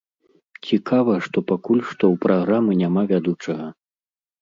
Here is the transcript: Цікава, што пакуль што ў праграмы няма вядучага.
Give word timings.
Цікава, 0.67 1.13
што 1.27 1.37
пакуль 1.53 1.85
што 1.91 1.99
ў 1.99 2.15
праграмы 2.25 2.71
няма 2.83 3.01
вядучага. 3.15 3.73